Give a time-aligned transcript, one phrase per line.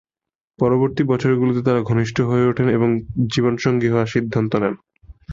[0.59, 2.89] পরবর্তী বছরগুলোতে তাঁরা ঘনিষ্ঠ হয়ে ওঠেন এবং
[3.33, 4.75] জীবন সঙ্গী হওয়ার সিদ্ধান্ত নেন।